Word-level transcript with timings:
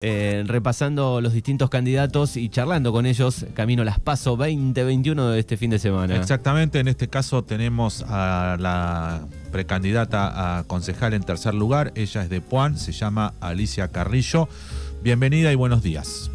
eh, 0.00 0.44
repasando 0.46 1.20
los 1.20 1.32
distintos 1.32 1.70
candidatos 1.70 2.36
y 2.36 2.48
charlando 2.50 2.92
con 2.92 3.04
ellos 3.04 3.46
camino 3.54 3.82
las 3.82 3.98
PASO 3.98 4.36
2021 4.36 5.30
de 5.30 5.40
este 5.40 5.56
fin 5.56 5.70
de 5.70 5.80
semana. 5.80 6.14
Exactamente, 6.14 6.78
en 6.78 6.86
este 6.86 7.08
caso 7.08 7.42
tenemos 7.42 8.04
a 8.06 8.56
la 8.60 9.26
precandidata 9.50 10.58
a 10.58 10.64
concejal 10.64 11.14
en 11.14 11.24
tercer 11.24 11.54
lugar, 11.54 11.90
ella 11.96 12.22
es 12.22 12.30
de 12.30 12.40
Puan, 12.40 12.78
se 12.78 12.92
llama 12.92 13.34
Alicia 13.40 13.88
Carrillo. 13.88 14.48
Bienvenida 15.02 15.50
y 15.50 15.56
buenos 15.56 15.82
días. 15.82 16.30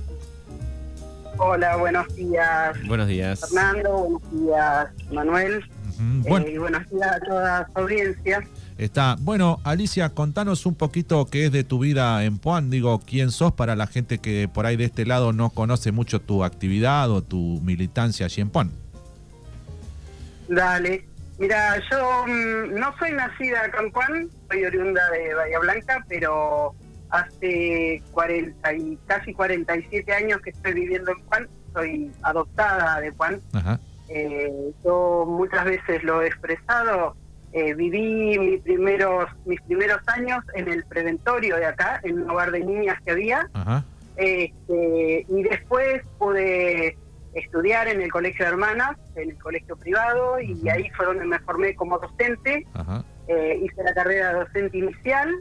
Hola, 1.38 1.77
buenos 1.77 2.14
días. 2.16 2.77
Buenos 2.86 3.07
días. 3.07 3.39
Fernando, 3.39 3.91
buenos 3.91 4.32
días, 4.32 4.88
Manuel. 5.09 5.64
Bueno. 6.00 6.46
Eh, 6.48 6.54
y 6.54 6.57
buenos 6.57 6.89
días 6.89 7.07
a 7.07 7.20
toda 7.20 7.68
su 7.71 7.80
audiencia. 7.80 8.48
Está. 8.78 9.16
Bueno, 9.20 9.59
Alicia, 9.64 10.09
contanos 10.09 10.66
un 10.66 10.76
poquito 10.76 11.26
qué 11.26 11.46
es 11.46 11.52
de 11.52 11.64
tu 11.64 11.80
vida 11.80 12.23
en 12.23 12.38
Puan. 12.38 12.70
Digo, 12.70 13.00
quién 13.00 13.32
sos 13.32 13.54
para 13.54 13.76
la 13.76 13.88
gente 13.88 14.18
que 14.18 14.50
por 14.52 14.66
ahí 14.66 14.76
de 14.76 14.86
este 14.86 15.05
lado 15.05 15.34
no 15.34 15.50
conoce 15.50 15.91
mucho 15.91 16.20
tu 16.20 16.44
actividad 16.44 17.09
o 17.12 17.22
tu 17.22 17.59
militancia 17.64 18.26
allí 18.26 18.41
en 18.41 18.50
Puan. 18.50 18.72
Dale. 20.48 21.08
Mira, 21.40 21.81
yo 21.91 22.25
mm, 22.28 22.80
no 22.80 22.95
soy 23.00 23.12
nacida 23.12 23.66
acá 23.66 23.81
en 23.81 23.91
Puan, 23.91 24.30
soy 24.50 24.66
oriunda 24.66 25.02
de 25.09 25.34
Bahía 25.34 25.59
Blanca, 25.59 26.05
pero 26.08 26.75
hace 27.09 28.02
40 28.12 28.73
y 28.73 28.98
casi 29.08 29.34
47 29.34 30.14
años 30.14 30.41
que 30.41 30.52
estoy 30.52 30.73
viviendo 30.73 31.12
en 31.12 31.22
Puan, 31.23 31.48
soy 31.73 32.12
adoptada 32.22 33.00
de 33.02 33.12
Puan. 33.12 33.41
Ajá. 33.53 33.80
Eh, 34.07 34.71
yo 34.84 35.25
muchas 35.27 35.66
veces 35.66 36.03
lo 36.03 36.21
he 36.21 36.27
expresado, 36.27 37.16
eh, 37.52 37.73
viví 37.73 38.38
mis 38.38 38.61
primeros, 38.61 39.30
mis 39.45 39.61
primeros 39.61 39.99
años 40.07 40.44
en 40.55 40.67
el 40.67 40.84
preventorio 40.85 41.55
de 41.57 41.66
acá, 41.66 41.99
en 42.03 42.21
un 42.23 42.30
hogar 42.30 42.52
de 42.52 42.59
niñas 42.61 42.97
que 43.05 43.11
había, 43.11 43.47
Ajá. 43.53 43.85
este, 44.16 45.25
y 45.27 45.44
después 45.44 46.02
pude 46.17 46.97
estudiar 47.34 47.88
en 47.88 48.02
el 48.02 48.11
colegio 48.11 48.45
de 48.45 48.52
hermanas, 48.52 48.95
en 49.16 49.30
el 49.31 49.38
colegio 49.38 49.75
privado, 49.78 50.39
y 50.39 50.67
ahí 50.69 50.89
fue 50.95 51.06
donde 51.06 51.25
me 51.25 51.39
formé 51.39 51.75
como 51.75 51.97
docente, 51.97 52.66
Ajá. 52.73 53.03
eh, 53.28 53.59
hice 53.63 53.83
la 53.83 53.94
carrera 53.94 54.33
de 54.33 54.39
docente 54.39 54.78
inicial, 54.78 55.33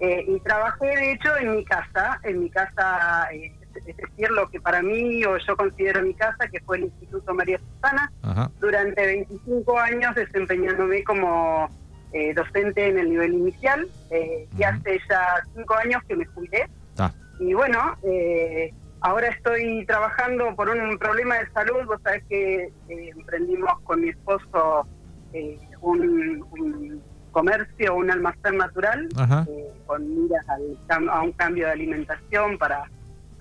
eh, 0.00 0.24
y 0.26 0.40
trabajé 0.40 0.86
de 0.86 1.12
hecho 1.12 1.36
en 1.36 1.56
mi 1.56 1.64
casa, 1.64 2.18
en 2.24 2.40
mi 2.40 2.50
casa, 2.50 3.28
eh, 3.32 3.52
es 3.86 3.96
decir, 3.96 4.30
lo 4.30 4.48
que 4.48 4.60
para 4.60 4.82
mí 4.82 5.24
o 5.24 5.36
yo 5.38 5.56
considero 5.56 6.02
mi 6.02 6.14
casa, 6.14 6.48
que 6.48 6.60
fue 6.60 6.78
el 6.78 6.84
Instituto 6.84 7.34
María 7.34 7.58
Susana, 7.58 8.12
Ajá. 8.22 8.50
durante 8.60 9.04
25 9.04 9.78
años 9.78 10.14
desempeñándome 10.14 11.02
como 11.04 11.68
eh, 12.12 12.34
docente 12.34 12.88
en 12.88 12.98
el 12.98 13.10
nivel 13.10 13.34
inicial 13.34 13.88
eh, 14.10 14.46
y 14.56 14.62
hace 14.62 15.00
ya 15.08 15.42
cinco 15.54 15.74
años 15.76 16.02
que 16.06 16.16
me 16.16 16.26
jubilé. 16.26 16.68
Está. 16.90 17.14
Y 17.40 17.54
bueno, 17.54 17.96
eh, 18.04 18.72
ahora 19.00 19.28
estoy 19.28 19.84
trabajando 19.86 20.54
por 20.54 20.68
un 20.68 20.98
problema 20.98 21.36
de 21.38 21.50
salud. 21.50 21.84
Vos 21.86 22.00
sabés 22.02 22.22
que 22.28 22.64
eh, 22.88 23.10
emprendimos 23.16 23.80
con 23.84 24.00
mi 24.00 24.10
esposo 24.10 24.86
eh, 25.32 25.58
un, 25.80 26.44
un 26.52 27.02
comercio, 27.32 27.94
un 27.94 28.10
almacén 28.10 28.58
natural, 28.58 29.08
eh, 29.48 29.72
con 29.86 30.22
miras 30.22 30.46
al 30.48 31.08
a 31.08 31.22
un 31.22 31.32
cambio 31.32 31.66
de 31.66 31.72
alimentación 31.72 32.58
para 32.58 32.84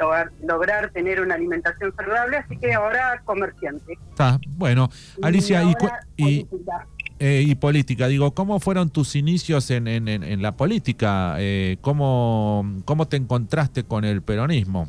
lograr, 0.02 0.32
lograr 0.44 0.90
tener 0.92 1.22
una 1.22 1.36
alimentación 1.36 1.94
saludable. 1.96 2.38
Así 2.38 2.58
que 2.58 2.74
ahora 2.74 3.22
comerciante. 3.26 3.94
Está. 4.10 4.40
Bueno, 4.58 4.90
Alicia, 5.22 5.64
y, 5.64 5.74
cu- 5.76 5.86
ahora 5.88 6.00
y, 6.18 6.44
política. 6.46 6.88
eh, 7.20 7.44
y 7.48 7.56
política, 7.56 8.08
digo, 8.08 8.34
¿cómo 8.34 8.60
fueron 8.60 8.90
tus 8.90 9.16
inicios 9.16 9.70
en, 9.72 9.88
en- 9.88 10.08
en- 10.08 10.24
en 10.24 10.42
la 10.42 10.54
política? 10.54 11.36
Eh, 11.40 11.78
¿cómo, 11.82 12.66
¿Cómo 12.86 13.08
te 13.08 13.18
encontraste 13.18 13.84
con 13.84 14.04
el 14.06 14.22
peronismo? 14.22 14.88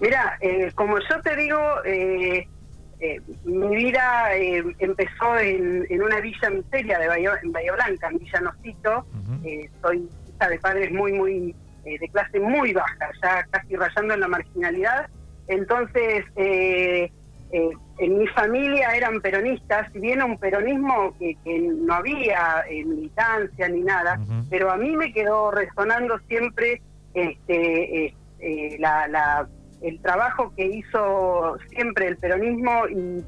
Mira, 0.00 0.36
eh, 0.40 0.72
como 0.74 0.98
yo 0.98 1.20
te 1.22 1.36
digo, 1.36 1.58
eh, 1.84 2.48
eh, 2.98 3.20
mi 3.44 3.76
vida 3.76 4.34
eh, 4.36 4.64
empezó 4.80 5.38
en, 5.38 5.86
en 5.88 6.02
una 6.02 6.18
villa 6.20 6.50
miseria 6.50 6.98
de 6.98 7.06
Bahía, 7.08 7.30
en 7.42 7.52
Bahía 7.52 7.72
Blanca, 7.72 8.08
en 8.10 8.18
Villa 8.18 8.40
Nocito. 8.40 9.06
Soy 9.80 10.08
hija 10.36 10.48
de 10.48 10.58
padres 10.58 10.92
muy, 10.92 11.12
muy, 11.12 11.54
eh, 11.84 11.98
de 11.98 12.08
clase 12.08 12.38
muy 12.40 12.72
baja, 12.72 13.10
ya 13.22 13.44
casi 13.50 13.76
rayando 13.76 14.14
en 14.14 14.20
la 14.20 14.28
marginalidad. 14.28 15.06
Entonces, 15.48 16.24
eh, 16.36 17.10
eh, 17.50 17.70
en 17.98 18.18
mi 18.18 18.26
familia 18.28 18.94
eran 18.96 19.20
peronistas, 19.20 19.90
si 19.92 19.98
bien 19.98 20.22
un 20.22 20.38
peronismo 20.38 21.14
que, 21.18 21.36
que 21.44 21.58
no 21.58 21.94
había 21.94 22.64
eh, 22.70 22.84
militancia 22.84 23.68
ni 23.68 23.80
nada, 23.82 24.18
pero 24.48 24.70
a 24.70 24.76
mí 24.76 24.96
me 24.96 25.12
quedó 25.12 25.50
resonando 25.50 26.18
siempre 26.28 26.80
este, 27.14 28.14
la, 28.78 29.06
la- 29.08 29.48
el 29.82 30.00
trabajo 30.00 30.52
que 30.56 30.64
hizo 30.64 31.58
siempre 31.70 32.06
el 32.06 32.16
peronismo 32.16 32.86
y, 32.88 33.24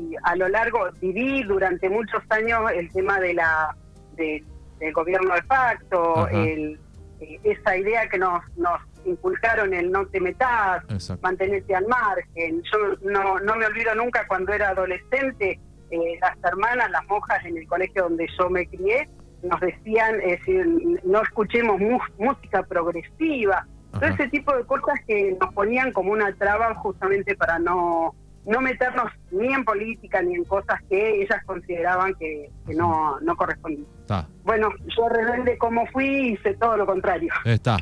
y 0.00 0.14
a 0.22 0.36
lo 0.36 0.48
largo 0.48 0.88
viví 1.00 1.42
durante 1.42 1.90
muchos 1.90 2.22
años 2.30 2.70
el 2.72 2.88
tema 2.92 3.18
de 3.18 3.34
la 3.34 3.74
de- 4.16 4.44
del 4.78 4.92
gobierno 4.92 5.34
de 5.34 5.42
facto, 5.42 6.28
el, 6.48 6.80
eh, 7.20 7.40
esa 7.44 7.76
idea 7.76 8.08
que 8.08 8.18
nos, 8.18 8.42
nos 8.56 8.80
inculcaron 9.04 9.72
el 9.74 9.90
no 9.90 10.06
te 10.06 10.20
metas, 10.20 10.84
mantenerte 11.20 11.74
al 11.74 11.86
margen. 11.86 12.62
Yo 12.72 12.96
no, 13.02 13.38
no 13.40 13.56
me 13.56 13.66
olvido 13.66 13.94
nunca 13.94 14.26
cuando 14.26 14.52
era 14.52 14.70
adolescente, 14.70 15.60
eh, 15.90 16.18
las 16.20 16.36
hermanas, 16.42 16.90
las 16.90 17.06
monjas 17.06 17.44
en 17.44 17.56
el 17.56 17.66
colegio 17.66 18.04
donde 18.04 18.26
yo 18.38 18.50
me 18.50 18.66
crié, 18.66 19.08
nos 19.42 19.60
decían, 19.60 20.20
es 20.20 20.38
decir, 20.40 20.66
no 21.04 21.22
escuchemos 21.22 21.80
música 22.18 22.62
progresiva, 22.64 23.66
todo 23.92 24.10
ese 24.10 24.28
tipo 24.28 24.54
de 24.54 24.64
cosas 24.64 25.00
que 25.06 25.36
nos 25.40 25.54
ponían 25.54 25.92
como 25.92 26.12
una 26.12 26.34
traba 26.34 26.74
justamente 26.74 27.34
para 27.34 27.58
no 27.58 28.14
no 28.46 28.60
meternos 28.60 29.06
ni 29.30 29.52
en 29.52 29.64
política 29.64 30.22
ni 30.22 30.34
en 30.34 30.44
cosas 30.44 30.80
que 30.88 31.22
ellas 31.22 31.44
consideraban 31.44 32.14
que, 32.14 32.50
que 32.66 32.74
no, 32.74 33.18
no 33.20 33.36
correspondían. 33.36 33.86
Está. 34.00 34.28
Bueno, 34.44 34.68
yo 34.96 35.08
rebelde 35.08 35.58
como 35.58 35.86
fui 35.88 36.32
hice 36.32 36.54
todo 36.54 36.76
lo 36.76 36.86
contrario. 36.86 37.32
Está. 37.44 37.78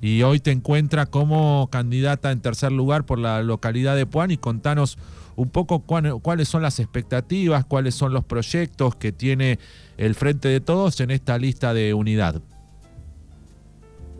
Y 0.00 0.22
hoy 0.22 0.40
te 0.40 0.50
encuentra 0.50 1.04
como 1.04 1.68
candidata 1.70 2.32
en 2.32 2.40
tercer 2.40 2.72
lugar 2.72 3.04
por 3.04 3.18
la 3.18 3.42
localidad 3.42 3.94
de 3.96 4.06
Puan 4.06 4.30
y 4.30 4.38
contanos 4.38 4.98
un 5.36 5.50
poco 5.50 5.80
cuáles 5.80 6.48
son 6.48 6.62
las 6.62 6.80
expectativas, 6.80 7.66
cuáles 7.66 7.94
son 7.94 8.12
los 8.12 8.24
proyectos 8.24 8.96
que 8.96 9.12
tiene 9.12 9.58
el 9.98 10.14
Frente 10.14 10.48
de 10.48 10.60
Todos 10.60 11.00
en 11.00 11.10
esta 11.10 11.36
lista 11.38 11.74
de 11.74 11.92
unidad. 11.92 12.40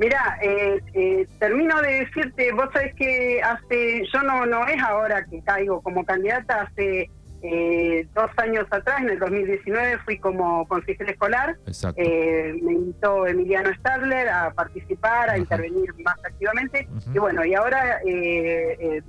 Mira, 0.01 0.39
eh, 0.41 0.81
eh, 0.95 1.27
termino 1.39 1.79
de 1.83 2.07
decirte, 2.07 2.53
vos 2.53 2.71
sabés 2.73 2.95
que 2.95 3.43
hace, 3.43 4.03
yo 4.11 4.23
no, 4.23 4.47
no 4.47 4.67
es 4.67 4.83
ahora 4.83 5.27
que 5.27 5.43
caigo 5.43 5.83
como 5.83 6.07
candidata, 6.07 6.63
hace 6.63 7.11
eh, 7.43 8.07
dos 8.15 8.31
años 8.39 8.67
atrás, 8.71 9.03
en 9.03 9.11
el 9.11 9.19
2019, 9.19 9.99
fui 9.99 10.17
como 10.19 10.67
consejera 10.69 11.11
escolar, 11.11 11.55
Exacto. 11.67 12.01
eh, 12.03 12.59
me 12.63 12.73
invitó 12.73 13.27
Emiliano 13.27 13.75
Stadler 13.75 14.31
a 14.31 14.51
participar, 14.55 15.29
a 15.29 15.33
Ajá. 15.33 15.39
intervenir 15.39 15.93
más 16.03 16.17
activamente, 16.25 16.89
y 17.15 17.19
bueno, 17.19 17.45
y 17.45 17.53
ahora 17.53 18.01
eh, 18.07 18.79
eh, 18.81 19.03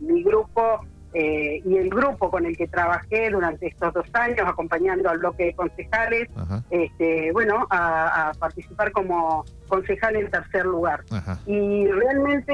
mi 0.00 0.24
grupo 0.24 0.84
eh, 1.14 1.60
y 1.64 1.76
el 1.76 1.90
grupo 1.90 2.30
con 2.30 2.46
el 2.46 2.56
que 2.56 2.68
trabajé 2.68 3.30
durante 3.30 3.66
estos 3.66 3.92
dos 3.92 4.06
años, 4.14 4.46
acompañando 4.46 5.10
al 5.10 5.18
bloque 5.18 5.44
de 5.46 5.54
concejales, 5.54 6.28
Ajá. 6.36 6.62
este, 6.70 7.32
bueno, 7.32 7.66
a, 7.70 8.30
a 8.30 8.32
participar 8.34 8.92
como 8.92 9.44
concejal 9.68 10.16
en 10.16 10.30
tercer 10.30 10.64
lugar. 10.66 11.04
Ajá. 11.10 11.38
Y 11.46 11.86
realmente 11.86 12.52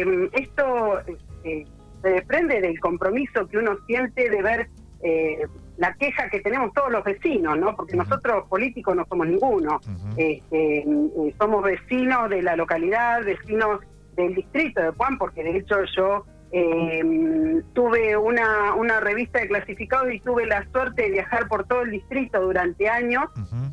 eh, 0.00 0.30
esto 0.32 1.00
eh, 1.44 1.66
se 2.02 2.08
desprende 2.08 2.60
del 2.60 2.78
compromiso 2.80 3.46
que 3.48 3.58
uno 3.58 3.76
siente 3.86 4.30
de 4.30 4.42
ver 4.42 4.68
eh, 5.02 5.46
la 5.76 5.92
queja 5.94 6.30
que 6.30 6.40
tenemos 6.40 6.72
todos 6.72 6.90
los 6.90 7.04
vecinos, 7.04 7.58
¿no? 7.58 7.76
Porque 7.76 7.96
nosotros 7.96 8.48
políticos 8.48 8.96
no 8.96 9.04
somos 9.06 9.26
ninguno. 9.26 9.80
Este, 10.16 10.78
eh, 10.78 11.34
somos 11.38 11.62
vecinos 11.62 12.30
de 12.30 12.42
la 12.42 12.56
localidad, 12.56 13.22
vecinos 13.22 13.80
del 14.16 14.34
distrito 14.34 14.80
de 14.80 14.90
Juan, 14.92 15.18
porque 15.18 15.42
de 15.42 15.58
hecho 15.58 15.76
yo 15.94 16.24
eh, 16.52 17.62
tuve 17.72 18.16
una, 18.16 18.74
una 18.74 19.00
revista 19.00 19.40
de 19.40 19.48
clasificados 19.48 20.12
y 20.12 20.20
tuve 20.20 20.46
la 20.46 20.64
suerte 20.72 21.02
de 21.02 21.10
viajar 21.10 21.48
por 21.48 21.64
todo 21.66 21.82
el 21.82 21.90
distrito 21.90 22.40
durante 22.40 22.88
años. 22.88 23.24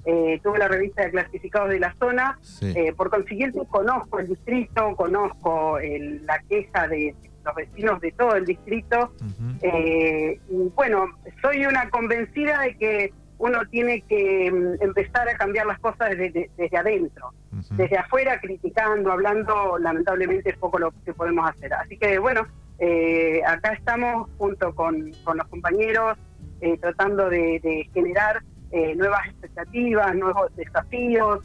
Eh, 0.05 0.39
tuve 0.43 0.59
la 0.59 0.67
revista 0.67 1.03
de 1.03 1.11
clasificados 1.11 1.69
de 1.69 1.79
la 1.79 1.93
zona. 1.99 2.37
Sí. 2.41 2.73
Eh, 2.75 2.93
por 2.95 3.09
consiguiente, 3.09 3.59
conozco 3.69 4.19
el 4.19 4.27
distrito, 4.27 4.95
conozco 4.95 5.77
el- 5.79 6.25
la 6.25 6.39
queja 6.49 6.87
de 6.87 7.15
los 7.45 7.55
vecinos 7.55 7.99
de 8.01 8.11
todo 8.13 8.35
el 8.35 8.45
distrito. 8.45 9.13
Eh, 9.61 10.39
y 10.49 10.55
bueno, 10.75 11.07
soy 11.41 11.65
una 11.65 11.89
convencida 11.89 12.61
de 12.61 12.75
que 12.77 13.13
uno 13.37 13.59
tiene 13.69 14.01
que 14.03 14.49
mm, 14.51 14.81
empezar 14.83 15.27
a 15.27 15.35
cambiar 15.35 15.65
las 15.65 15.79
cosas 15.79 16.11
desde, 16.17 16.49
desde 16.57 16.77
adentro. 16.77 17.33
Desde 17.71 17.97
afuera, 17.97 18.39
criticando, 18.41 19.11
hablando, 19.11 19.77
lamentablemente 19.77 20.49
es 20.49 20.57
poco 20.57 20.79
lo 20.79 20.91
que 21.05 21.13
podemos 21.13 21.47
hacer. 21.49 21.71
Así 21.73 21.97
que 21.97 22.17
bueno, 22.17 22.47
eh, 22.85 23.41
acá 23.47 23.71
estamos 23.71 24.29
junto 24.37 24.75
con, 24.75 25.11
con 25.23 25.37
los 25.37 25.47
compañeros 25.47 26.17
eh, 26.59 26.77
tratando 26.79 27.29
de, 27.29 27.61
de 27.63 27.89
generar 27.93 28.43
eh, 28.71 28.93
nuevas 28.95 29.25
expectativas, 29.27 30.13
nuevos 30.15 30.53
desafíos, 30.57 31.39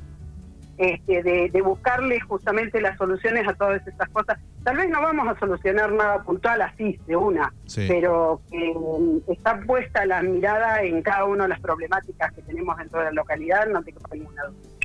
este, 0.78 1.22
de, 1.22 1.62
buscarle 1.62 2.18
justamente 2.20 2.80
las 2.80 2.96
soluciones 2.98 3.46
a 3.46 3.54
todas 3.54 3.86
estas 3.86 4.08
cosas. 4.08 4.38
Tal 4.64 4.78
vez 4.78 4.88
no 4.88 5.00
vamos 5.00 5.28
a 5.28 5.38
solucionar 5.38 5.92
nada 5.92 6.24
puntual 6.24 6.60
así, 6.60 6.98
de 7.06 7.14
una, 7.14 7.52
pero 7.86 8.40
mm, 8.50 9.30
está 9.30 9.60
puesta 9.60 10.06
la 10.06 10.22
mirada 10.22 10.82
en 10.82 11.02
cada 11.02 11.24
una 11.24 11.44
de 11.44 11.50
las 11.50 11.60
problemáticas 11.60 12.32
que 12.32 12.42
tenemos 12.42 12.76
dentro 12.78 12.98
de 12.98 13.06
la 13.06 13.12
localidad, 13.12 13.66
no 13.68 13.80
tengo 13.82 14.00
ninguna 14.12 14.44
duda. 14.44 14.77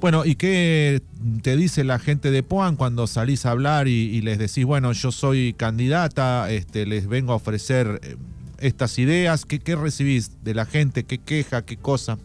Bueno, 0.00 0.24
¿y 0.24 0.34
qué 0.34 1.00
te 1.42 1.56
dice 1.56 1.84
la 1.84 1.98
gente 1.98 2.30
de 2.30 2.42
Poan 2.42 2.76
cuando 2.76 3.06
salís 3.06 3.46
a 3.46 3.50
hablar 3.50 3.88
y, 3.88 4.20
les 4.20 4.38
decís, 4.38 4.64
bueno, 4.64 4.92
yo 4.92 5.12
soy 5.12 5.54
candidata, 5.54 6.50
este, 6.50 6.86
les 6.86 7.08
vengo 7.08 7.32
a 7.32 7.36
ofrecer 7.36 8.00
eh, 8.02 8.16
estas 8.60 8.98
ideas? 8.98 9.44
¿Qué, 9.44 9.58
¿Qué 9.58 9.76
recibís 9.76 10.44
de 10.44 10.54
la 10.54 10.66
gente? 10.66 11.04
¿Qué 11.04 11.18
queja? 11.18 11.62
¿Qué 11.62 11.76
cosa? 11.76 12.18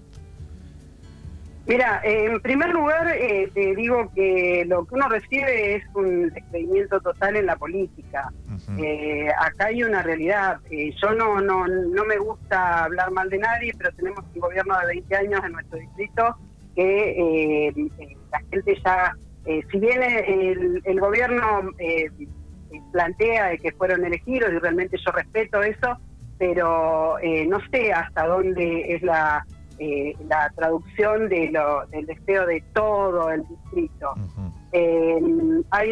Mira, 1.65 2.01
en 2.03 2.41
primer 2.41 2.71
lugar, 2.73 3.07
eh, 3.07 3.49
te 3.53 3.73
digo 3.75 4.11
que 4.13 4.65
lo 4.67 4.85
que 4.85 4.95
uno 4.95 5.07
recibe 5.07 5.75
es 5.75 5.83
un 5.93 6.29
despedimiento 6.29 6.99
total 6.99 7.37
en 7.37 7.45
la 7.45 7.55
política. 7.55 8.33
Eh, 8.77 9.29
acá 9.39 9.67
hay 9.67 9.81
una 9.81 10.01
realidad. 10.01 10.59
Eh, 10.69 10.93
yo 11.01 11.13
no, 11.13 11.39
no, 11.39 11.65
no 11.65 12.03
me 12.03 12.17
gusta 12.17 12.83
hablar 12.83 13.11
mal 13.11 13.29
de 13.29 13.37
nadie, 13.37 13.73
pero 13.77 13.93
tenemos 13.93 14.25
un 14.35 14.41
gobierno 14.41 14.77
de 14.77 14.87
20 14.87 15.15
años 15.15 15.41
en 15.45 15.53
nuestro 15.53 15.79
distrito 15.79 16.37
que 16.75 17.73
la 18.31 18.39
gente 18.51 18.81
ya, 18.83 19.15
si 19.71 19.79
bien 19.79 20.01
el, 20.03 20.81
el 20.83 20.99
gobierno 20.99 21.71
plantea 22.91 23.57
que 23.57 23.71
fueron 23.73 24.05
elegidos 24.05 24.51
y 24.53 24.59
realmente 24.59 24.97
yo 25.05 25.11
respeto 25.11 25.61
eso, 25.61 25.97
pero 26.37 27.17
no 27.47 27.59
sé 27.71 27.93
hasta 27.93 28.27
dónde 28.27 28.95
es 28.95 29.03
la 29.03 29.45
eh, 29.79 30.15
la 30.29 30.51
traducción 30.55 31.27
de 31.29 31.49
lo, 31.49 31.85
del 31.87 32.05
deseo 32.05 32.45
de 32.45 32.63
todo 32.73 33.31
el 33.31 33.43
distrito. 33.47 34.13
hay 35.71 35.89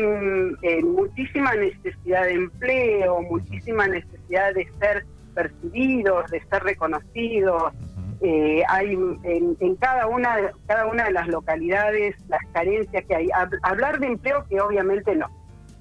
eh, 0.61 0.83
muchísima 0.83 1.55
necesidad 1.55 2.25
de 2.25 2.33
empleo, 2.33 3.21
muchísima 3.23 3.87
necesidad 3.87 4.53
de 4.53 4.67
ser 4.79 5.05
percibidos, 5.33 6.29
de 6.29 6.41
ser 6.41 6.63
reconocidos. 6.63 7.73
Eh, 8.23 8.61
hay 8.67 8.93
en, 9.23 9.75
cada 9.77 10.05
una 10.05 10.35
cada 10.67 10.85
una 10.85 11.05
de 11.05 11.11
las 11.11 11.27
localidades 11.27 12.15
las 12.27 12.41
carencias 12.53 13.03
que 13.05 13.15
hay. 13.15 13.29
Hablar 13.63 13.99
de 13.99 14.07
empleo 14.07 14.45
que 14.47 14.61
obviamente 14.61 15.15
no, 15.15 15.27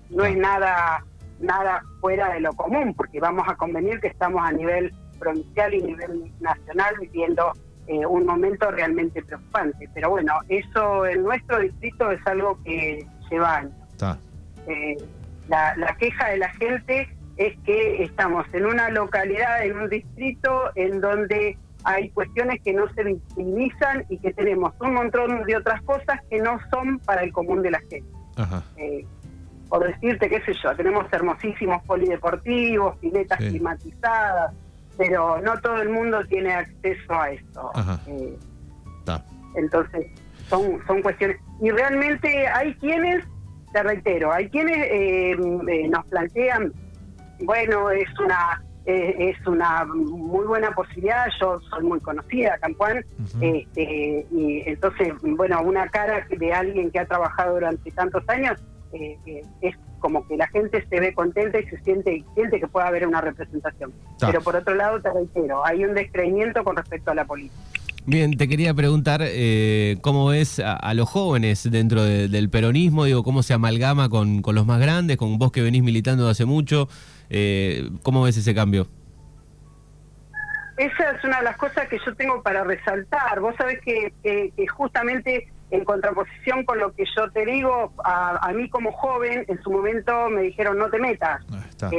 no 0.09 0.25
es 0.25 0.37
nada 0.37 1.05
nada 1.41 1.83
fuera 2.01 2.33
de 2.33 2.41
lo 2.41 2.53
común, 2.53 2.95
porque 2.95 3.21
vamos 3.21 3.47
a 3.49 3.57
convenir 3.57 4.01
que 4.01 4.09
estamos 4.09 4.43
a 4.43 4.53
nivel 4.53 4.93
provincial 5.19 5.75
y 5.75 5.83
nivel 5.83 6.33
nacional 6.41 6.95
viviendo 7.01 7.53
eh, 7.87 8.07
un 8.07 8.27
momento 8.27 8.71
realmente 8.71 9.23
preocupante. 9.23 9.89
Pero 9.95 10.11
bueno, 10.11 10.35
eso 10.49 11.07
en 11.07 11.23
nuestro 11.23 11.59
distrito 11.59 12.11
es 12.11 12.25
algo 12.27 12.59
que 12.63 13.07
lleva 13.31 13.57
años. 13.57 14.19
Eh, 14.67 14.97
la, 15.49 15.97
queja 15.99 16.29
de 16.29 16.39
la 16.39 16.51
gente 16.51 17.09
es 17.37 17.59
que 17.65 18.03
estamos 18.05 18.47
en 18.53 18.67
una 18.67 18.91
localidad, 18.91 19.65
en 19.65 19.77
un 19.79 19.89
distrito 19.89 20.71
en 20.75 21.01
donde 21.01 21.59
hay 21.85 22.11
cuestiones 22.11 22.61
que 22.63 22.73
no 22.73 22.89
se 22.95 23.05
visibilizan 23.05 24.05
y 24.09 24.19
que 24.19 24.33
tenemos 24.33 24.73
un 24.81 24.95
montón 24.95 25.45
de 25.45 25.57
otras 25.57 25.83
cosas 25.83 26.21
que 26.29 26.39
no 26.39 26.59
son 26.71 26.99
para 27.01 27.23
el 27.23 27.33
común 27.33 27.63
de 27.63 27.71
la 27.71 27.81
gente. 27.81 28.05
Eh, 28.77 29.05
por 29.69 29.87
decirte, 29.87 30.29
qué 30.29 30.43
sé 30.43 30.53
yo, 30.63 30.75
tenemos 30.75 31.07
hermosísimos 31.13 31.83
polideportivos, 31.85 32.97
piletas 32.99 33.39
climatizadas, 33.39 34.53
pero 34.99 35.41
no 35.41 35.59
todo 35.61 35.81
el 35.81 35.89
mundo 35.89 36.25
tiene 36.27 36.53
acceso 36.53 37.15
a 37.15 37.31
esto. 37.31 37.71
Eh, 38.09 38.37
entonces, 39.55 40.07
son, 40.49 40.85
son 40.87 41.01
cuestiones. 41.03 41.39
Y 41.63 41.71
realmente 41.71 42.49
hay 42.49 42.75
quienes, 42.75 43.25
te 43.73 43.83
reitero, 43.83 44.33
hay 44.33 44.49
quienes 44.51 44.77
eh, 44.77 45.31
eh, 45.33 45.89
nos 45.89 46.05
plantean, 46.07 46.73
bueno, 47.43 47.91
es 47.91 48.09
una 48.19 48.63
es 49.31 49.47
una 49.47 49.85
muy 49.85 50.47
buena 50.47 50.73
posibilidad, 50.73 51.27
yo 51.41 51.61
soy 51.61 51.85
muy 51.85 52.01
conocida, 52.01 52.59
Campuán, 52.59 53.05
este, 53.41 54.27
y 54.31 54.63
entonces, 54.67 55.15
bueno, 55.23 55.63
una 55.63 55.89
cara 55.89 56.27
de 56.29 56.53
alguien 56.53 56.91
que 56.91 56.99
ha 56.99 57.07
trabajado 57.07 57.55
durante 57.55 57.91
tantos 57.91 58.29
años 58.29 58.61
es 58.93 59.77
como 60.01 60.27
que 60.27 60.37
la 60.37 60.49
gente 60.49 60.85
se 60.89 61.01
ve 61.01 61.15
contenta 61.15 61.61
y 61.61 61.67
se 61.67 61.79
siente, 61.83 62.25
siente 62.35 62.59
que 62.59 62.67
puede 62.67 62.87
haber 62.87 63.07
una 63.07 63.21
representación. 63.21 63.93
Pero 64.19 64.41
por 64.41 64.57
otro 64.57 64.75
lado, 64.75 65.01
te 65.01 65.13
reitero, 65.13 65.65
hay 65.65 65.85
un 65.85 65.95
descreimiento 65.95 66.65
con 66.65 66.77
respecto 66.77 67.11
a 67.11 67.15
la 67.15 67.25
política. 67.25 67.55
Bien, 68.07 68.37
te 68.37 68.49
quería 68.49 68.73
preguntar 68.75 69.21
eh, 69.23 69.99
cómo 70.01 70.27
ves 70.29 70.59
a, 70.59 70.95
los 70.95 71.09
jóvenes 71.09 71.71
dentro 71.71 72.03
del 72.03 72.51
peronismo, 72.51 73.05
digo, 73.05 73.23
cómo 73.23 73.43
se 73.43 73.55
amalgama 73.55 74.09
con, 74.09 74.43
con, 74.43 74.55
los 74.55 74.67
más 74.67 74.81
grandes, 74.81 75.17
con 75.17 75.39
vos 75.39 75.53
que 75.53 75.61
venís 75.61 75.83
militando 75.83 76.29
hace 76.29 76.45
mucho, 76.45 76.89
eh, 77.29 77.89
¿cómo 78.03 78.23
ves 78.23 78.37
ese 78.37 78.55
cambio? 78.55 78.89
Esa 80.77 81.11
es 81.11 81.25
una 81.25 81.39
de 81.39 81.45
las 81.45 81.59
cosas 81.59 81.89
que 81.89 81.99
yo 82.05 82.15
tengo 82.15 82.43
para 82.43 82.65
resaltar. 82.65 83.39
Vos 83.41 83.55
sabés 83.59 83.81
que, 83.83 84.13
que 84.23 84.67
justamente 84.67 85.47
en 85.71 85.85
contraposición 85.85 86.65
con 86.65 86.79
lo 86.79 86.93
que 86.93 87.05
yo 87.17 87.31
te 87.31 87.45
digo, 87.47 87.93
a, 88.05 88.53
mí 88.55 88.69
como 88.69 88.93
joven, 88.93 89.45
en 89.49 89.63
su 89.63 89.71
momento 89.71 90.29
me 90.29 90.43
dijeron 90.43 90.79
no 90.79 90.91
te 90.91 90.99
metas, 90.99 91.45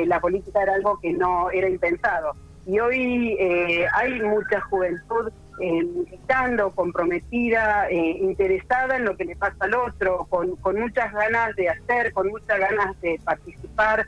la 0.06 0.20
política 0.20 0.62
era 0.62 0.74
algo 0.76 1.00
que 1.00 1.14
no 1.14 1.50
era 1.52 1.70
impensado. 1.70 2.36
Y 2.66 2.80
hoy 2.80 3.36
eh, 3.40 3.86
hay 3.96 4.22
mucha 4.22 4.62
juventud 4.62 5.32
eh, 5.60 5.84
militando, 5.84 6.72
comprometida, 6.72 7.90
eh, 7.90 8.18
interesada 8.22 8.98
en 8.98 9.06
lo 9.06 9.18
que 9.18 9.26
le 9.26 9.36
pasa 9.36 9.56
al 9.60 9.74
otro, 9.74 10.26
con, 10.30 10.56
con 10.58 10.80
muchas 10.80 11.12
ganas 11.12 11.56
de 11.56 11.70
hacer, 11.70 12.14
con 12.14 12.28
muchas 12.30 12.60
ganas 12.60 13.00
de 13.02 13.20
participar, 13.24 14.08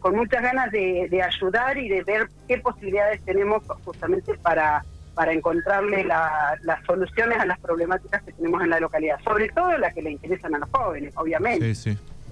con 0.00 0.16
muchas 0.16 0.42
ganas 0.42 0.72
de, 0.72 1.06
de 1.08 1.22
ayudar 1.22 1.78
y 1.78 1.88
de 1.88 2.02
ver 2.02 2.26
qué 2.48 2.58
posibilidades 2.58 3.22
tenemos 3.24 3.62
justamente 3.84 4.34
para 4.38 4.82
para 5.14 5.32
encontrarle 5.32 6.04
las 6.04 6.84
soluciones 6.86 7.38
a 7.38 7.46
las 7.46 7.58
problemáticas 7.60 8.22
que 8.22 8.32
tenemos 8.32 8.62
en 8.62 8.70
la 8.70 8.80
localidad, 8.80 9.18
sobre 9.22 9.48
todo 9.50 9.76
las 9.78 9.94
que 9.94 10.02
le 10.02 10.12
interesan 10.12 10.54
a 10.54 10.58
los 10.58 10.68
jóvenes, 10.70 11.12
obviamente. 11.16 11.72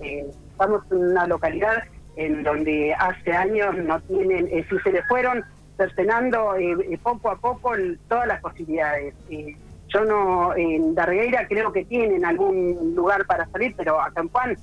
Eh, 0.01 0.27
estamos 0.51 0.83
en 0.91 0.99
una 0.99 1.27
localidad 1.27 1.85
en 2.17 2.43
donde 2.43 2.95
hace 2.95 3.33
años 3.33 3.77
no 3.77 4.01
tienen, 4.03 4.49
eh, 4.49 4.65
si 4.69 4.79
se 4.81 4.93
le 4.93 5.03
fueron 5.05 5.45
cercenando 5.77 6.57
eh, 6.57 6.99
poco 7.03 7.31
a 7.31 7.37
poco 7.37 7.73
todas 8.09 8.27
las 8.27 8.41
posibilidades. 8.41 9.15
yo 9.89 10.05
no, 10.05 10.55
en 10.55 10.95
Darreira 10.95 11.47
creo 11.49 11.73
que 11.73 11.85
tienen 11.85 12.25
algún 12.25 12.95
lugar 12.95 13.25
para 13.27 13.47
salir, 13.47 13.75
pero 13.77 14.01
acá 14.01 14.21
en 14.21 14.29
Juan 14.29 14.57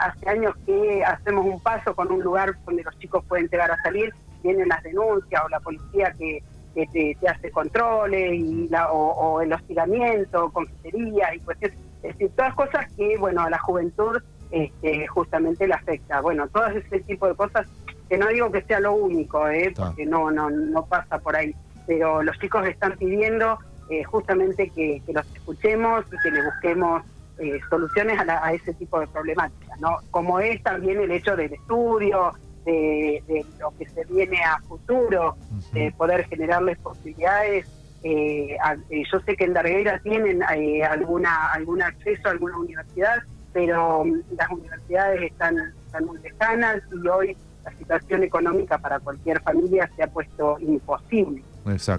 hace 0.00 0.28
años 0.28 0.54
que 0.64 1.04
hacemos 1.04 1.44
un 1.44 1.60
paso 1.60 1.94
con 1.94 2.10
un 2.10 2.22
lugar 2.22 2.54
donde 2.64 2.84
los 2.84 2.96
chicos 2.98 3.24
pueden 3.28 3.48
llegar 3.48 3.70
a 3.70 3.82
salir, 3.82 4.14
vienen 4.42 4.68
las 4.68 4.82
denuncias 4.82 5.42
o 5.44 5.48
la 5.48 5.60
policía 5.60 6.14
que 6.18 6.42
que 6.74 6.86
te, 6.86 7.28
hace 7.28 7.50
controles 7.50 8.34
y 8.34 8.68
la, 8.68 8.92
o, 8.92 9.40
el 9.40 9.52
hostigamiento, 9.52 10.50
confitería 10.50 11.34
y 11.34 11.40
cuestiones, 11.40 11.78
es 12.02 12.12
decir, 12.12 12.30
todas 12.36 12.54
cosas 12.54 12.86
que, 12.96 13.16
bueno, 13.16 13.42
a 13.42 13.50
la 13.50 13.58
juventud 13.58 14.18
este, 14.50 15.06
justamente 15.06 15.66
le 15.66 15.74
afecta. 15.74 16.20
Bueno, 16.20 16.48
todo 16.48 16.66
ese 16.66 17.00
tipo 17.00 17.26
de 17.26 17.34
cosas, 17.34 17.66
que 18.08 18.18
no 18.18 18.28
digo 18.28 18.50
que 18.50 18.62
sea 18.62 18.80
lo 18.80 18.94
único, 18.94 19.48
¿eh? 19.48 19.72
porque 19.76 20.06
no, 20.06 20.30
no, 20.30 20.50
no 20.50 20.84
pasa 20.86 21.18
por 21.18 21.36
ahí, 21.36 21.54
pero 21.86 22.22
los 22.22 22.38
chicos 22.38 22.66
están 22.66 22.96
pidiendo 22.96 23.58
eh, 23.90 24.04
justamente 24.04 24.70
que, 24.70 25.02
los 25.08 25.26
escuchemos 25.34 26.04
y 26.12 26.16
que 26.22 26.30
le 26.30 26.44
busquemos 26.44 27.02
eh, 27.38 27.58
soluciones 27.68 28.18
a, 28.20 28.46
a, 28.46 28.52
ese 28.52 28.72
tipo 28.74 29.00
de 29.00 29.06
problemáticas, 29.08 29.80
¿no? 29.80 29.98
Como 30.10 30.38
es 30.40 30.62
también 30.62 31.00
el 31.00 31.10
hecho 31.10 31.36
del 31.36 31.52
estudio, 31.52 32.32
de, 32.64 33.44
lo 33.58 33.72
que 33.76 33.88
se 33.88 34.04
viene 34.04 34.42
a 34.42 34.58
futuro, 34.60 35.36
de 35.72 35.92
poder 35.92 36.26
generarles 36.26 36.78
posibilidades. 36.78 37.66
Eh, 38.02 38.56
eh, 38.90 39.02
yo 39.10 39.20
sé 39.20 39.36
que 39.36 39.44
en 39.44 39.54
Darguera 39.54 39.98
tienen 40.00 40.42
eh, 40.54 40.84
alguna 40.84 41.52
algún 41.52 41.82
acceso 41.82 42.28
a 42.28 42.32
alguna 42.32 42.58
universidad, 42.58 43.16
pero 43.54 44.04
mm, 44.04 44.20
las 44.36 44.50
universidades 44.50 45.22
están, 45.22 45.56
están 45.86 46.04
muy 46.04 46.18
lejanas 46.18 46.82
y 46.92 47.08
hoy 47.08 47.36
la 47.64 47.72
situación 47.78 48.22
económica 48.22 48.76
para 48.76 49.00
cualquier 49.00 49.40
familia 49.40 49.90
se 49.96 50.02
ha 50.02 50.08
puesto 50.08 50.58
imposible. 50.60 51.42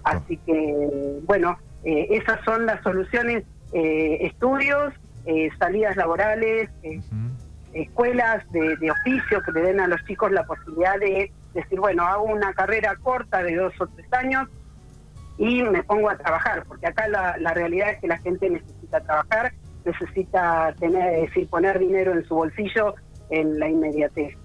Así 0.03 0.37
que, 0.45 1.19
bueno, 1.23 1.57
esas 1.83 2.39
son 2.45 2.67
las 2.67 2.83
soluciones, 2.83 3.43
estudios, 3.73 4.93
salidas 5.57 5.95
laborales, 5.95 6.69
escuelas 7.75 8.43
de, 8.51 8.91
oficio 8.91 9.41
que 9.43 9.51
le 9.51 9.61
den 9.61 9.79
a 9.79 9.87
los 9.87 10.03
chicos 10.05 10.31
la 10.31 10.45
posibilidad 10.45 10.97
de 10.99 11.31
decir, 11.53 11.79
bueno, 11.79 12.03
hago 12.03 12.23
una 12.23 12.53
carrera 12.53 12.95
corta 12.95 13.43
de 13.43 13.55
dos 13.55 13.73
o 13.79 13.87
tres 13.87 14.11
años 14.13 14.47
y 15.37 15.61
me 15.63 15.83
pongo 15.83 16.09
a 16.09 16.17
trabajar, 16.17 16.63
porque 16.67 16.87
acá 16.87 17.07
la, 17.09 17.53
realidad 17.53 17.91
es 17.91 17.99
que 17.99 18.07
la 18.07 18.17
gente 18.19 18.49
necesita 18.49 19.01
trabajar, 19.01 19.53
necesita 19.85 20.73
tener, 20.79 21.21
decir, 21.21 21.47
poner 21.47 21.79
dinero 21.79 22.13
en 22.13 22.25
su 22.25 22.35
bolsillo 22.35 22.95
en 23.29 23.59
la 23.59 23.69
inmediatez. 23.69 24.35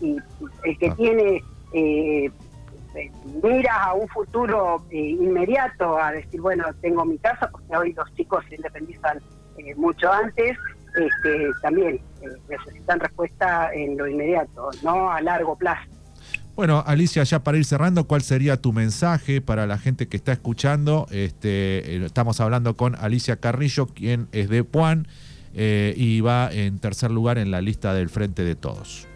Y, 0.00 0.16
el 0.64 0.78
que 0.78 0.88
ah. 0.88 0.94
tiene, 0.96 1.42
eh, 1.72 2.30
miras 3.42 3.76
a 3.78 3.94
un 3.94 4.08
futuro 4.08 4.84
inmediato, 4.90 5.98
a 5.98 6.12
decir, 6.12 6.40
bueno, 6.40 6.64
tengo 6.80 7.04
mi 7.04 7.18
casa, 7.18 7.50
porque 7.50 7.76
hoy 7.76 7.92
los 7.92 8.12
chicos 8.14 8.44
se 8.48 8.56
independizan 8.56 9.20
mucho 9.76 10.12
antes, 10.12 10.56
este, 10.96 11.50
también 11.62 12.00
necesitan 12.48 13.00
respuesta 13.00 13.72
en 13.72 13.96
lo 13.96 14.06
inmediato, 14.06 14.70
no 14.82 15.10
a 15.10 15.20
largo 15.20 15.56
plazo. 15.56 15.97
Bueno, 16.58 16.82
Alicia, 16.84 17.22
ya 17.22 17.44
para 17.44 17.56
ir 17.56 17.64
cerrando, 17.64 18.08
¿cuál 18.08 18.20
sería 18.22 18.56
tu 18.56 18.72
mensaje 18.72 19.40
para 19.40 19.64
la 19.68 19.78
gente 19.78 20.08
que 20.08 20.16
está 20.16 20.32
escuchando? 20.32 21.06
Este, 21.12 22.04
estamos 22.04 22.40
hablando 22.40 22.76
con 22.76 22.96
Alicia 22.96 23.36
Carrillo, 23.36 23.86
quien 23.86 24.26
es 24.32 24.48
de 24.48 24.64
Puan 24.64 25.06
y 25.54 26.20
va 26.20 26.50
en 26.52 26.80
tercer 26.80 27.12
lugar 27.12 27.38
en 27.38 27.52
la 27.52 27.60
lista 27.60 27.94
del 27.94 28.08
Frente 28.08 28.42
de 28.42 28.56
Todos. 28.56 29.06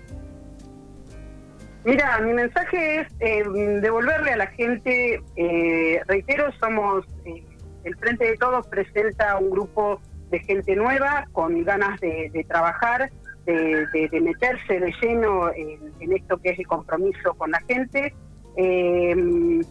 Mira, 1.85 2.21
mi 2.21 2.33
mensaje 2.33 3.01
es 3.01 3.09
eh, 3.19 3.43
devolverle 3.81 4.35
a 4.35 4.37
la 4.37 4.47
gente, 4.47 5.21
eh, 5.35 6.01
reitero, 6.07 6.53
somos, 6.61 7.05
eh, 7.25 7.45
el 7.83 7.97
Frente 7.97 8.25
de 8.25 8.37
Todos 8.37 8.69
presenta 8.69 9.37
un 9.39 9.51
grupo 9.51 10.01
de 10.31 10.39
gente 10.39 10.77
nueva 10.77 11.27
con 11.33 11.65
ganas 11.65 12.01
de, 12.01 12.47
trabajar, 12.47 13.11
de, 13.47 14.21
meterse 14.21 14.81
de 14.81 14.93
lleno 15.01 15.51
en, 15.55 16.13
esto 16.13 16.39
que 16.39 16.51
es 16.51 16.59
el 16.59 16.67
compromiso 16.67 17.35
con 17.35 17.51
la 17.51 17.61
gente. 17.69 18.15
El, 18.57 19.67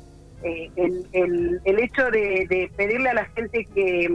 hecho 1.65 2.11
de, 2.11 2.71
pedirle 2.75 3.09
a 3.09 3.13
la 3.13 3.25
gente 3.25 3.65
que 3.73 4.09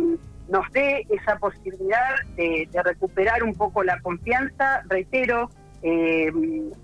nos 0.49 0.73
dé 0.73 1.07
esa 1.11 1.39
posibilidad 1.39 2.15
de 2.37 2.69
recuperar 2.85 3.43
un 3.43 3.55
poco 3.55 3.83
la 3.83 4.01
confianza, 4.01 4.83
reitero, 4.89 5.51
eh, 5.83 6.33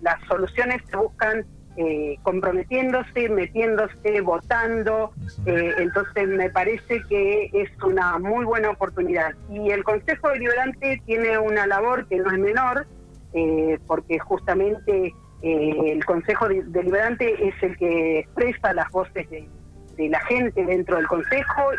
las 0.01 0.23
soluciones 0.29 0.81
se 0.91 0.97
buscan 0.97 1.45
eh, 1.77 2.19
comprometiéndose, 2.23 3.31
metiéndose, 3.31 4.21
votando. 4.21 5.13
Eh, 5.47 5.73
entonces 5.79 6.29
me 6.29 6.51
parece 6.51 7.03
que 7.09 7.51
es 7.53 7.71
una 7.83 8.19
muy 8.19 8.45
buena 8.45 8.71
oportunidad. 8.71 9.35
Y 9.51 9.71
el 9.71 9.83
Consejo 9.83 10.29
Deliberante 10.29 11.03
tiene 11.07 11.39
una 11.39 11.67
labor 11.67 12.07
que 12.09 12.19
no 12.19 12.31
es 12.31 12.39
menor, 12.39 12.87
eh, 13.33 13.79
porque 13.87 14.19
justamente 14.19 15.15
el 15.43 16.05
Consejo 16.05 16.47
Deliberante 16.49 17.49
es 17.49 17.55
el 17.63 17.77
que 17.77 18.21
expresa 18.21 18.73
las 18.75 18.89
voces 18.91 19.29
de, 19.29 19.49
de 19.97 20.09
la 20.09 20.21
gente 20.27 20.65
dentro 20.65 20.97
del 20.97 21.09
Consejo 21.09 21.73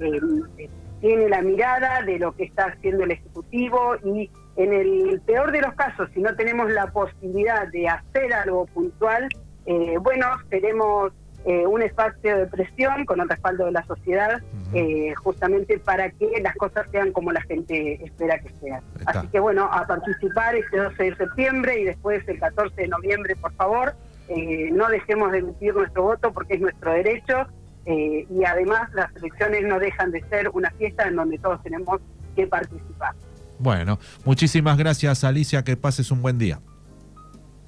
y 0.00 0.68
tiene 1.00 1.28
la 1.28 1.42
mirada 1.42 2.02
de 2.02 2.18
lo 2.18 2.34
que 2.34 2.44
está 2.44 2.66
haciendo 2.66 3.04
el 3.04 3.10
Ejecutivo 3.10 3.96
y 4.04 4.30
en 4.58 4.72
el 4.72 5.20
peor 5.20 5.52
de 5.52 5.62
los 5.62 5.72
casos, 5.74 6.10
si 6.12 6.20
no 6.20 6.34
tenemos 6.34 6.68
la 6.68 6.88
posibilidad 6.88 7.68
de 7.68 7.88
hacer 7.88 8.34
algo 8.34 8.66
puntual, 8.66 9.28
eh, 9.66 9.94
bueno, 10.00 10.26
tenemos 10.50 11.12
eh, 11.44 11.64
un 11.64 11.80
espacio 11.80 12.38
de 12.38 12.46
presión 12.46 13.04
con 13.04 13.20
el 13.20 13.28
respaldo 13.28 13.66
de 13.66 13.72
la 13.72 13.84
sociedad, 13.84 14.42
eh, 14.74 15.14
justamente 15.14 15.78
para 15.78 16.10
que 16.10 16.40
las 16.42 16.56
cosas 16.56 16.90
sean 16.90 17.12
como 17.12 17.30
la 17.30 17.40
gente 17.42 18.04
espera 18.04 18.40
que 18.40 18.52
sean. 18.60 18.82
Así 19.06 19.28
que 19.28 19.38
bueno, 19.38 19.70
a 19.70 19.86
participar 19.86 20.56
este 20.56 20.76
12 20.76 21.04
de 21.04 21.16
septiembre 21.16 21.78
y 21.78 21.84
después 21.84 22.26
el 22.26 22.40
14 22.40 22.82
de 22.82 22.88
noviembre, 22.88 23.36
por 23.36 23.52
favor, 23.52 23.94
no 24.28 24.88
dejemos 24.88 25.30
de 25.30 25.38
emitir 25.38 25.74
nuestro 25.74 26.02
voto 26.02 26.32
porque 26.32 26.54
es 26.54 26.60
nuestro 26.60 26.92
derecho 26.92 27.46
y 27.86 28.44
además 28.44 28.92
las 28.92 29.14
elecciones 29.16 29.64
no 29.64 29.78
dejan 29.78 30.10
de 30.10 30.20
ser 30.28 30.50
una 30.52 30.70
fiesta 30.72 31.06
en 31.06 31.16
donde 31.16 31.38
todos 31.38 31.62
tenemos 31.62 32.00
que 32.36 32.46
participar. 32.46 33.14
Bueno, 33.58 33.98
muchísimas 34.24 34.76
gracias 34.76 35.24
Alicia, 35.24 35.64
que 35.64 35.76
pases 35.76 36.10
un 36.10 36.22
buen 36.22 36.38
día. 36.38 36.60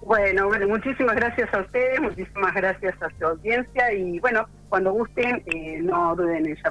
Bueno, 0.02 0.48
muchísimas 0.66 1.14
gracias 1.14 1.52
a 1.54 1.60
ustedes, 1.60 2.00
muchísimas 2.00 2.52
gracias 2.54 2.94
a 3.00 3.08
su 3.16 3.26
audiencia 3.26 3.92
y 3.92 4.18
bueno, 4.18 4.46
cuando 4.68 4.92
gusten, 4.92 5.42
eh, 5.46 5.78
no 5.82 6.16
duden 6.16 6.46
en 6.46 6.56
llamar. 6.56 6.62